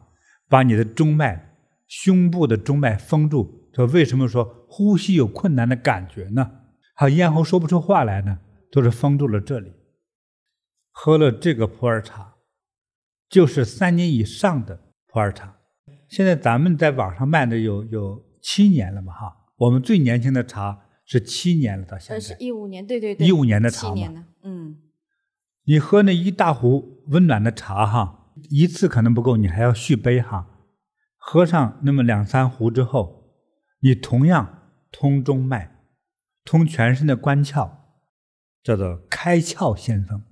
[0.49, 1.55] 把你的中脉、
[1.87, 3.69] 胸部的中脉封住。
[3.73, 6.51] 说为什么说呼吸有困难的感觉呢？
[6.95, 8.39] 还有咽喉说不出话来呢？
[8.71, 9.71] 都是封住了这里。
[10.91, 12.33] 喝了这个普洱茶，
[13.29, 15.55] 就是三年以上的普洱茶。
[16.09, 20.77] 现在咱们在网上卖的有有七年了嘛哈，我们最年轻的茶
[21.11, 24.77] 是七年了，到现在是一五年，对对对，一五年的茶嘛，嗯。
[25.65, 30.47] 你喝那一大壶温暖的茶哈，一次可能不够，你还要续杯哈。
[31.17, 33.35] 喝上那么两三壶之后，
[33.81, 35.81] 你同样通中脉，
[36.45, 37.69] 通全身的关窍，
[38.63, 40.23] 叫做开窍先锋。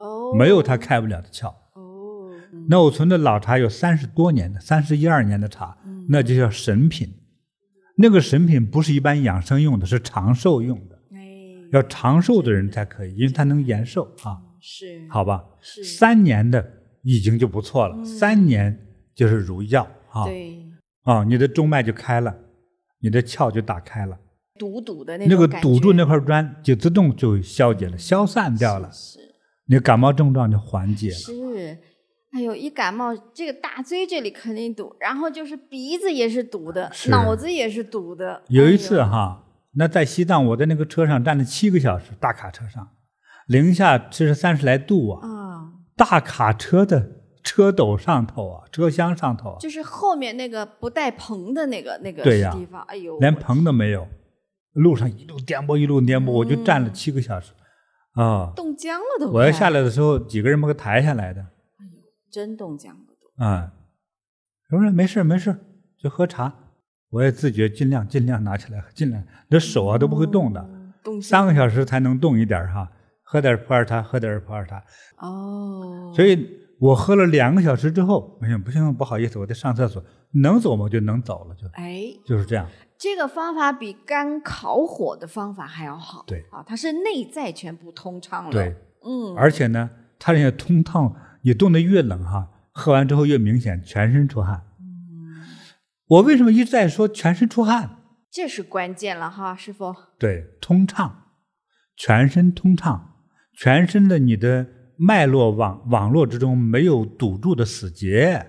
[0.00, 1.54] 哦没有他开不了的窍。
[1.74, 2.28] 哦，
[2.68, 7.20] 那我存的老茶有三十多年的，三十一二年的茶，那就叫神品。
[7.96, 10.98] 那个神品不是一般养生用的，是长寿用的。
[11.72, 14.38] 要长寿的人才可以，因为它能延寿啊。
[14.60, 15.44] 是，好吧。
[15.60, 16.64] 是，三年的
[17.02, 20.24] 已经就不错了，三年就是如药啊。
[20.24, 20.56] 对。
[21.02, 22.34] 啊，你的中脉就开了，
[23.00, 24.16] 你的窍就打开了。
[24.56, 28.88] 堵堵的那种那个堵住那块砖就自动就消解了，消散掉了。
[28.92, 29.18] 是。
[29.66, 31.14] 你感冒症状就缓解了。
[31.16, 31.78] 是，
[32.34, 38.42] 哎呦，一感冒，这个大椎这里肯定堵，然后就是鼻子也是堵的，脑子也是堵的。
[38.48, 42.88] 有一次哈，哎、那在西藏，我在那个车上站了七个小时，大卡车上，
[43.46, 45.28] 零下这是三十来度啊。
[45.28, 45.70] 啊。
[45.96, 47.08] 大卡车的
[47.44, 52.82] 车斗上头啊，车厢上头，就是后面那个不带棚的那个那个地方。
[52.88, 54.08] 哎呦，连棚都没有，
[54.72, 57.52] 路上一路颠簸，一路颠簸，我就站了七个小时。
[58.16, 59.30] 嗯啊，冻僵了都！
[59.30, 61.44] 我要下来的时候，几个人把我抬下来的。
[62.34, 63.44] 真冻僵了都！
[63.44, 63.72] 啊，
[64.72, 65.56] 我说没事没事，
[65.96, 66.52] 就喝茶。
[67.10, 70.68] 我也自觉尽量尽量拿起来，尽量这手啊都不会动的。
[71.04, 72.90] 冻三个小时才能动一点哈，
[73.22, 74.82] 喝点普洱茶，喝点普洱茶。
[75.18, 76.12] 哦。
[76.16, 76.44] 所以
[76.80, 80.02] 我喝了两个小时之后，不行不行，不好意思，我得上厕所。
[80.32, 80.88] 能走吗？
[80.88, 82.68] 就能走了，就哎，就是这样。
[82.98, 86.24] 这个方法比干烤火的方法还要好。
[86.26, 88.50] 对啊，它是内在全部通畅了。
[88.50, 94.64] 对，嗯，而且呢，它也通透，你冻得越冷哈，喝完之后越明显，全身出汗。
[94.80, 95.44] 嗯，
[96.06, 97.98] 我为什么一直在说全身出汗？
[98.30, 99.94] 这是关键了哈，师傅。
[100.18, 101.26] 对，通畅，
[101.96, 103.14] 全身通畅，
[103.56, 108.46] 全身的你的脉络网网络之中没有堵住的死结。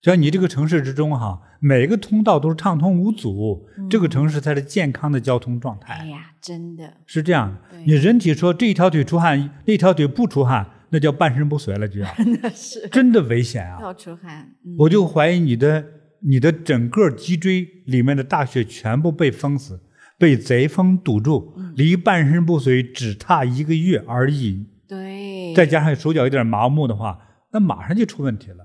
[0.00, 5.94] 就像你这个城市之中哈，每个通道都是畅通无阻，嗯、这个城市才是健康的交通状态。
[5.94, 7.58] 哎呀，真的是这样。
[7.86, 12.08] 你人体说这一条腿出汗，那条腿不出汗，那叫半身不遂了，就要
[12.40, 13.80] 那是真的危险啊！
[13.80, 15.84] 要出汗，嗯、我就怀疑你的
[16.20, 19.82] 你的整个脊椎里面的大穴全部被封死，
[20.16, 24.68] 被贼封堵住，嗯、离半身不遂只差一个月而已。
[24.86, 27.18] 对，再加上手脚有点麻木的话，
[27.52, 28.64] 那马上就出问题了。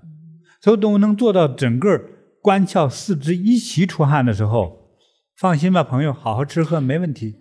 [0.61, 1.99] 所以都能做到整个
[2.43, 4.91] 关窍四肢一起出汗的时候，
[5.35, 7.37] 放心吧，朋友，好好吃喝没问题。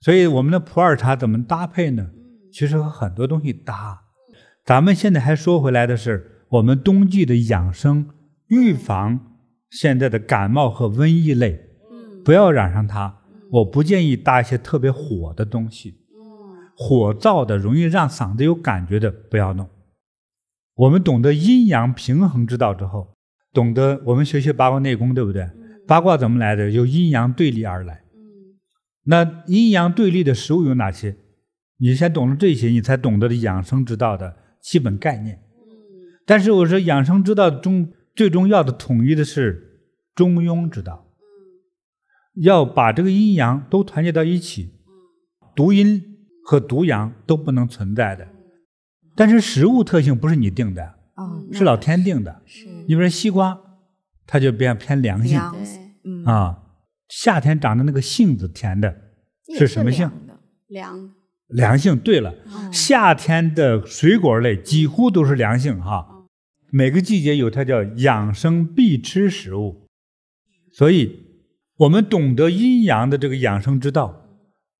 [0.00, 2.06] 所以我们的普洱茶怎么搭配呢？
[2.50, 4.06] 其实和很多东西搭。
[4.70, 8.08] 咱们现在还说回来的是，我们冬季的养生
[8.46, 9.18] 预防
[9.68, 11.60] 现在的感冒和瘟疫类，
[12.24, 13.18] 不要染上它。
[13.50, 15.96] 我不建议搭一些特别火的东西，
[16.76, 19.68] 火燥的容易让嗓子有感觉的不要弄。
[20.76, 23.16] 我们懂得阴阳平衡之道之后，
[23.52, 25.50] 懂得我们学习八卦内功，对不对？
[25.88, 26.70] 八卦怎么来的？
[26.70, 28.02] 由阴阳对立而来。
[29.06, 31.16] 那阴阳对立的食物有哪些？
[31.78, 35.42] 你先懂了这些，你才懂得了养生之道的基本概念。
[36.26, 39.80] 但是我说养生之道中最重要的统一的是
[40.14, 41.06] 中庸之道，
[42.34, 44.74] 要把这个阴阳都团结到一起，
[45.56, 46.02] 独阴
[46.44, 48.28] 和独阳都不能存在的。
[49.16, 52.42] 但是食物特性不是你定的，哦，是老天定的。
[52.46, 53.60] 是，你比如说西瓜，
[54.26, 55.62] 它就比较偏凉性凉对，
[56.04, 56.66] 嗯啊。
[57.08, 58.96] 夏天长的那个杏子甜的，
[59.58, 60.08] 是什么性？
[60.68, 61.12] 凉。
[61.50, 61.96] 凉性。
[61.96, 66.26] 对了，哦夏天的水果类几乎都是凉性哈。
[66.70, 69.88] 每个季节有它叫养生必吃食物，
[70.72, 71.18] 所以
[71.78, 74.26] 我们懂得阴阳的这个养生之道，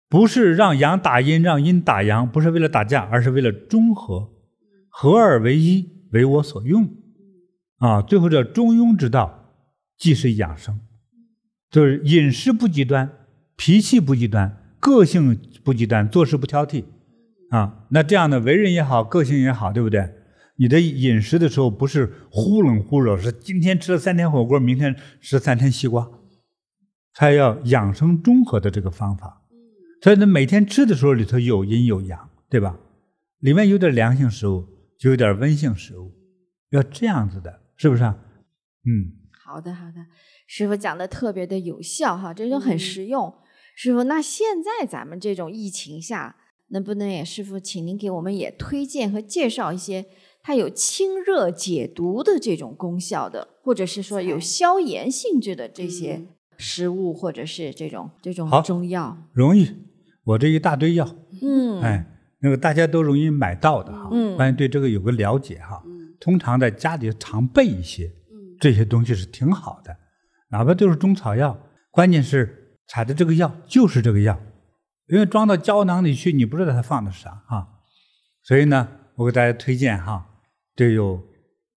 [0.09, 4.31] 不是让阳打阴，让阴打阳，不是为了打架，而是为了中和，
[4.89, 6.89] 合二为一，为我所用。
[7.79, 9.55] 啊，最后这中庸之道，
[9.99, 10.79] 既是养生，
[11.71, 13.11] 就是饮食不极端，
[13.57, 16.85] 脾气不极端，个性不极端，做事不挑剔。
[17.51, 20.15] 啊，那这样的为人也好，个性也好，对不对？
[20.57, 26.09] 你的饮食的时候不是忽冷忽热，是今天吃了三天火锅，明天吃三天西瓜，
[27.15, 29.43] 它要养生中和的这个方法。
[30.03, 32.79] 所以呢，每天吃的时候里头有阴有阳，对吧？
[33.41, 34.67] 里面有点凉性食物，
[34.99, 36.13] 就有点温性食物，
[36.71, 38.17] 要这样子的，是不是啊？
[38.85, 40.07] 嗯，好的好的，
[40.47, 43.27] 师傅讲的特别的有效哈，这就很实用。
[43.29, 43.35] 嗯、
[43.75, 46.37] 师傅，那现在咱们这种疫情下，
[46.69, 50.07] 能不能也师傅，请您给我们也推荐和介绍一些？
[50.43, 56.23] 它有清热解毒的这种功效的，或者是说有消炎性质的这些
[56.57, 59.69] 食物，或者是这种这种中药，容易。
[60.25, 61.07] 我这一大堆药，
[61.43, 62.07] 嗯，哎，
[62.41, 69.95] 那个大家都容易买到的哈，嗯，关于对这个有个了解哈，嗯，通常在家里常备一些，嗯，这些东西是挺好的，
[70.51, 71.59] 哪怕就是中草药，
[71.91, 72.60] 关键是
[72.91, 74.41] 采的这个药就是这个药，
[75.07, 77.69] 因为装到胶囊里去，你不知道它放的是啥啊，
[78.43, 80.27] 所以呢，我给大家推荐哈。
[80.75, 81.23] 这有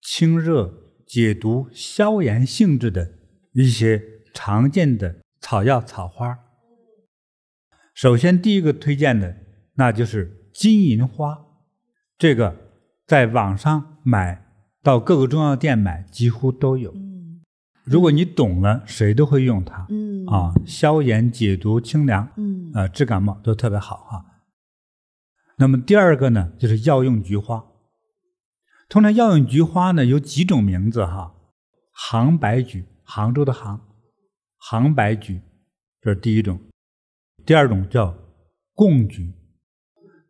[0.02, 0.74] 清热
[1.06, 3.12] 解毒、消炎性质的
[3.54, 4.02] 一些
[4.34, 6.40] 常见的草药草花。
[7.94, 9.38] 首先，第一个推荐的
[9.76, 11.46] 那就是金银花，
[12.18, 12.56] 这个
[13.06, 14.48] 在网上买，
[14.82, 16.92] 到各个中药店买几乎都有。
[17.84, 19.86] 如果你懂了，谁都会用它。
[19.90, 24.26] 嗯啊，消炎解毒、清凉，嗯啊，治感冒都特别好哈。
[25.58, 27.66] 那么第二个呢，就是药用菊花。
[28.90, 31.36] 通常药用菊花呢有几种名字哈，
[31.92, 33.82] 杭白菊，杭州的杭，
[34.58, 35.42] 杭白菊，
[36.02, 36.58] 这是第一种；
[37.46, 38.16] 第二种叫
[38.74, 39.34] 贡菊；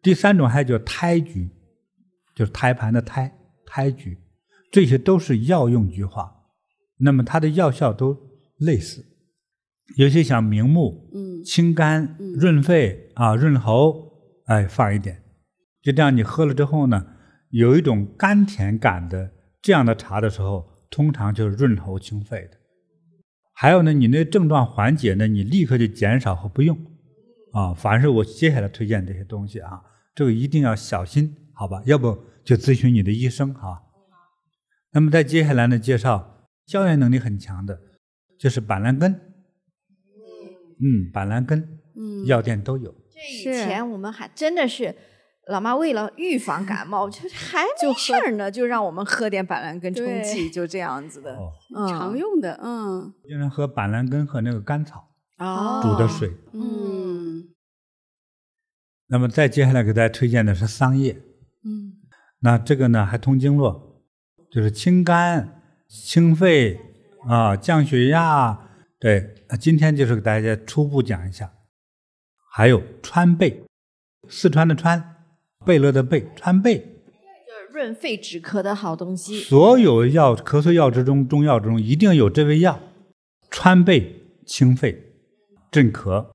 [0.02, 1.50] 第三种还叫胎菊，
[2.36, 4.18] 就是胎盘的胎，胎菊，
[4.72, 6.33] 这些都是药用菊花。
[7.04, 8.18] 那么它的药效都
[8.58, 9.06] 类似，
[9.98, 14.12] 有些像明目，嗯，清肝、润肺啊，润喉，
[14.46, 15.24] 哎，放一点，
[15.82, 17.08] 就这样你喝了之后呢。
[17.56, 22.58] 有一种甘甜感的这样的茶的时候，通常就是润喉清肺的。
[23.54, 26.76] 还有呢，你那症状缓解呢，你立刻就减少和不用
[27.52, 27.72] 啊。
[27.72, 29.84] 凡是我接下来推荐这些东西啊，
[30.16, 31.84] 这个一定要小心，好吧？
[31.86, 33.84] 要不就咨询你的医生啊。
[34.94, 36.33] 那么在接下来呢，介绍
[36.66, 37.80] 消炎能力很强的，
[38.40, 39.12] 就是板蓝根。
[40.80, 42.94] 嗯，板蓝根，嗯，药店都有。
[43.12, 44.96] 这以前我们还真的是。
[45.48, 51.38] 老妈为了预防感冒，就还 没事儿呢，就让我们喝点板蓝根冲剂，就这样子的，
[51.76, 57.50] 嗯、常用的，嗯，经常喝板蓝根和那个甘草哦煮的水，嗯。
[59.08, 61.22] 那么再接下来给大家推荐的是桑叶，
[61.66, 61.96] 嗯，
[62.40, 64.02] 那这个呢还通经络，
[64.50, 65.62] 就是清肝、
[65.94, 66.80] 清肺
[67.28, 68.68] 啊，降血压。
[69.00, 71.54] 对，今天就是给大家初步讲一下，
[72.52, 73.64] 还有川贝，
[74.28, 75.12] 四川的川。
[75.66, 79.40] 贝勒的贝，川贝就是润肺止咳的好东西。
[79.40, 82.82] 所有药咳嗽药之中，中药之中一定有这味药，
[83.50, 85.14] 川贝清肺、
[85.72, 86.32] 镇咳，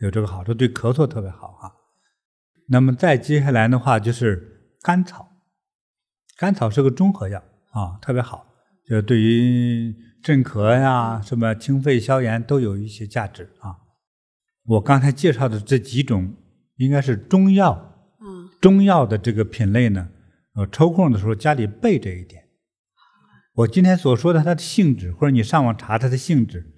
[0.00, 1.70] 有这个好处，对咳嗽特别好啊。
[2.68, 5.28] 那么再接下来的话就是甘草，
[6.36, 8.51] 甘草是个中和药啊，特别好，
[8.92, 13.76] 就对于镇咳呀、什么清肺消炎都有一些价值啊。
[14.66, 16.34] 我刚才介绍的这几种
[16.76, 17.88] 应该是中药。
[18.60, 20.10] 中药的这个品类呢，
[20.56, 22.42] 呃，抽空的时候家里备着一点。
[23.54, 26.70] 我今天所说的它的性质，或者你上网查它的性质，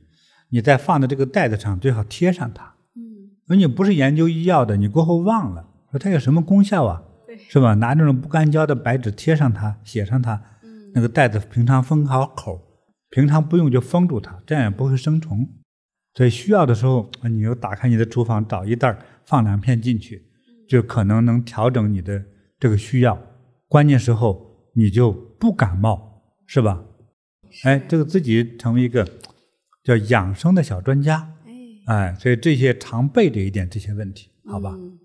[0.50, 2.76] 你再放在这个袋子上，最好贴上它。
[2.94, 3.34] 嗯。
[3.48, 7.02] 而你不是研究医药的，你过后忘了说它有什么功效啊？
[7.26, 7.36] 对。
[7.36, 7.74] 是吧？
[7.74, 10.40] 拿那种不干胶的白纸贴上它，写上它。
[10.94, 10.96] 嗯。
[10.96, 12.60] 那个袋子平常封好口，
[13.10, 15.46] 平常不用就封住它，这样也不会生虫。
[16.14, 20.30] 所以需要的时候，你就打开你的厨房，找一袋放两片进去。
[20.66, 22.24] 就可能能调整你的
[22.58, 23.20] 这个需要，
[23.68, 26.82] 关键时候你就不感冒，是吧？
[27.64, 29.06] 哎，这个自己成为一个
[29.84, 31.34] 叫养生的小专家，
[31.84, 34.70] 哎，所以这些常备着一点这些问题，好吧？
[34.74, 34.98] 嗯，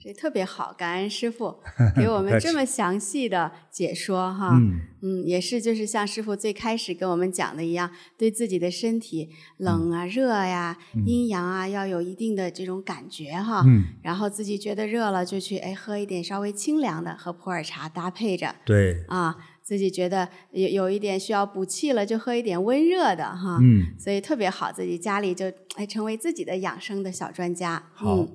[0.00, 1.58] 这特别好，感恩师傅
[1.96, 4.56] 给我们这么详细的解说哈。
[4.56, 13.62] 嗯嗯，也是就是像师傅最开始跟我们讲的一样，对自己的身体冷啊、热呀、阴阳啊，要有一定的这种感觉哈。
[13.66, 18.54] 嗯，然后自己觉得热了，就去哎喝一点稍微清凉的，和普洱茶搭配着。
[18.64, 19.04] 对。
[19.08, 23.58] 啊，自己觉得有有一点需要补气了，就喝一点温热的哈。
[23.62, 27.90] 嗯，所以特别好，自己家里就哎成为自己的养生的小专家。
[27.92, 28.16] 好。
[28.16, 28.28] 嗯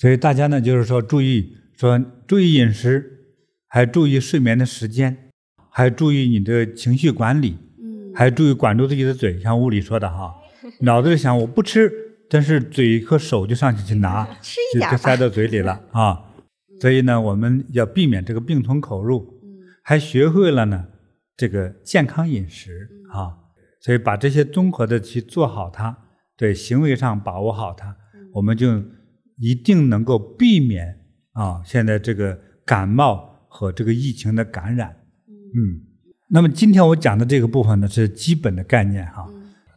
[0.00, 3.36] 所以大家呢，就是说注意说注意饮食，
[3.68, 5.28] 还注意睡眠的时间，
[5.70, 10.36] 还注意你的情绪管理，嗯，还注意管住自己的嘴，像物理说的哈，
[10.80, 11.92] 脑子里想我不吃，
[12.30, 16.18] 但是嘴和手就上去去拿，吃一点就塞到嘴里了 啊。
[16.80, 19.38] 所以呢，我们要避免这个病从口入，
[19.82, 20.86] 还学会了呢
[21.36, 23.36] 这个健康饮食啊。
[23.82, 25.94] 所以把这些综合的去做好它，
[26.38, 27.94] 对行为上把握好它，
[28.32, 28.82] 我们就。
[29.40, 31.00] 一定能够避免
[31.32, 34.94] 啊，现在这个感冒和这个疫情的感染。
[35.28, 35.80] 嗯，
[36.28, 39.26] 那么今天我讲的这个部分呢，是基本的概念哈。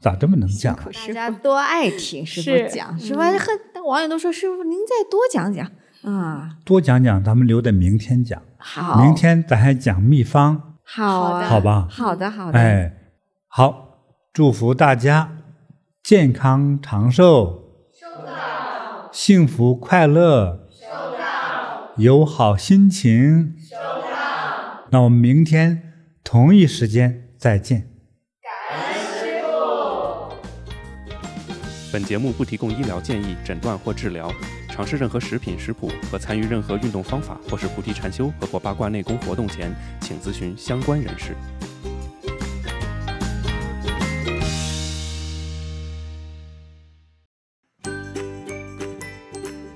[0.01, 0.75] 咋这么能讲？
[0.75, 3.31] 大家多爱听师傅讲，是吧？
[3.31, 8.41] 很网友都说师傅您再多讲讲啊，多讲讲，咱们留在明天讲。
[8.57, 10.75] 好，明天咱还讲秘方。
[10.83, 11.87] 好的，好吧。
[11.89, 12.59] 好的，好的。
[12.59, 12.93] 哎，
[13.47, 13.99] 好，
[14.33, 15.37] 祝福大家
[16.03, 17.62] 健康长寿。
[19.13, 24.87] 幸福快乐，收到；有好心情，收到。
[24.89, 25.93] 那我们明天
[26.23, 27.91] 同一时间再见。
[28.41, 30.35] 感恩师父。
[31.91, 34.33] 本节目不提供医疗建议、诊断或治疗。
[34.67, 41.35] 尝试任何食品食谱和参与任何运动方法，或是菩提禅修和或八卦内功活动前，请咨询相关人士。